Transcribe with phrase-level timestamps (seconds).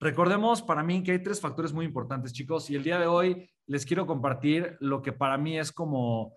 [0.00, 3.50] Recordemos para mí que hay tres factores muy importantes, chicos, y el día de hoy
[3.66, 6.34] les quiero compartir lo que para mí es como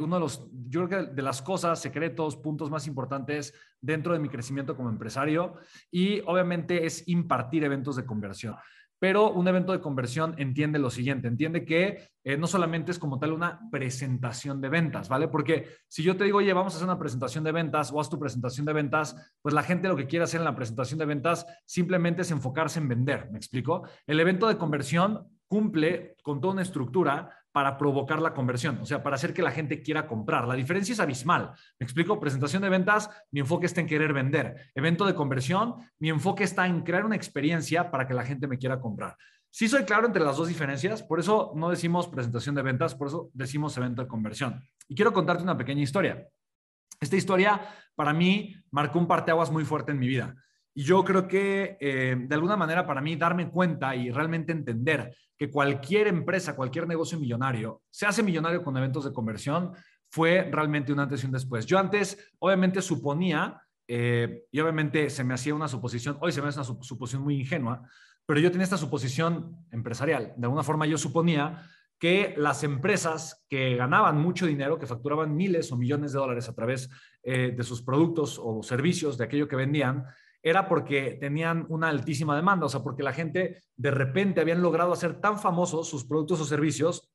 [0.00, 4.18] uno de los, yo creo que de las cosas, secretos, puntos más importantes dentro de
[4.18, 5.54] mi crecimiento como empresario
[5.90, 8.56] y obviamente es impartir eventos de conversión.
[8.98, 13.18] Pero un evento de conversión entiende lo siguiente, entiende que eh, no solamente es como
[13.18, 15.28] tal una presentación de ventas, ¿vale?
[15.28, 18.10] Porque si yo te digo, oye, vamos a hacer una presentación de ventas o haz
[18.10, 21.06] tu presentación de ventas, pues la gente lo que quiere hacer en la presentación de
[21.06, 23.84] ventas simplemente es enfocarse en vender, ¿me explico?
[24.06, 29.02] El evento de conversión cumple con toda una estructura para provocar la conversión, o sea,
[29.02, 30.46] para hacer que la gente quiera comprar.
[30.46, 31.50] La diferencia es abismal.
[31.80, 34.70] Me explico, presentación de ventas, mi enfoque está en querer vender.
[34.76, 38.58] Evento de conversión, mi enfoque está en crear una experiencia para que la gente me
[38.58, 39.16] quiera comprar.
[39.50, 43.08] Sí soy claro entre las dos diferencias, por eso no decimos presentación de ventas, por
[43.08, 44.62] eso decimos evento de conversión.
[44.86, 46.28] Y quiero contarte una pequeña historia.
[47.00, 47.60] Esta historia
[47.96, 50.32] para mí marcó un parteaguas muy fuerte en mi vida.
[50.78, 55.12] Y yo creo que eh, de alguna manera para mí darme cuenta y realmente entender
[55.36, 59.72] que cualquier empresa, cualquier negocio millonario se hace millonario con eventos de conversión
[60.08, 61.66] fue realmente un antes y un después.
[61.66, 66.46] Yo antes obviamente suponía, eh, y obviamente se me hacía una suposición, hoy se me
[66.46, 67.82] hace una suposición muy ingenua,
[68.24, 70.32] pero yo tenía esta suposición empresarial.
[70.36, 75.72] De alguna forma yo suponía que las empresas que ganaban mucho dinero, que facturaban miles
[75.72, 76.88] o millones de dólares a través
[77.24, 80.04] eh, de sus productos o servicios, de aquello que vendían,
[80.42, 84.92] era porque tenían una altísima demanda, o sea, porque la gente de repente habían logrado
[84.92, 87.10] hacer tan famosos sus productos o servicios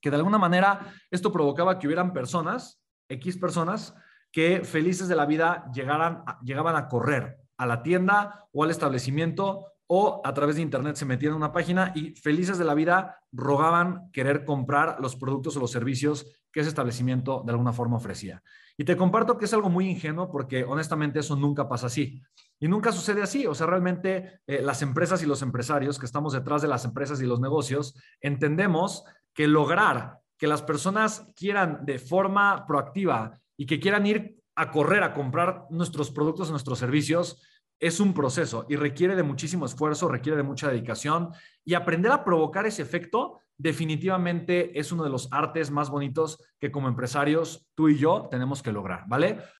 [0.00, 3.94] que de alguna manera esto provocaba que hubieran personas, X personas,
[4.30, 9.66] que felices de la vida llegaran, llegaban a correr a la tienda o al establecimiento
[9.88, 13.20] o a través de internet se metían en una página y felices de la vida
[13.32, 18.42] rogaban querer comprar los productos o los servicios que ese establecimiento de alguna forma ofrecía.
[18.76, 22.22] Y te comparto que es algo muy ingenuo porque honestamente eso nunca pasa así.
[22.60, 23.46] Y nunca sucede así.
[23.46, 27.20] O sea, realmente eh, las empresas y los empresarios que estamos detrás de las empresas
[27.20, 33.80] y los negocios, entendemos que lograr que las personas quieran de forma proactiva y que
[33.80, 37.40] quieran ir a correr a comprar nuestros productos, nuestros servicios,
[37.80, 41.30] es un proceso y requiere de muchísimo esfuerzo, requiere de mucha dedicación
[41.64, 46.70] y aprender a provocar ese efecto definitivamente es uno de los artes más bonitos que
[46.70, 49.38] como empresarios tú y yo tenemos que lograr, ¿vale?